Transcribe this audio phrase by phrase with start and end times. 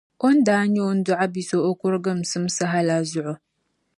[0.25, 3.33] o ni daa nyɛ o ni dɔɣi bi so o kuriginsim saha la zuɣu.